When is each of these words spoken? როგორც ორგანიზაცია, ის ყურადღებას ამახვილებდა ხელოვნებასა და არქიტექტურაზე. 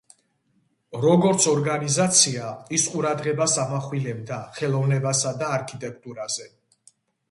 როგორც 1.03 1.45
ორგანიზაცია, 1.51 2.49
ის 2.79 2.87
ყურადღებას 2.95 3.57
ამახვილებდა 3.67 4.43
ხელოვნებასა 4.59 5.39
და 5.45 5.55
არქიტექტურაზე. 5.61 6.55